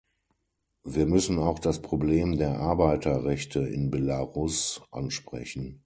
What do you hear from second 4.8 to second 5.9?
ansprechen.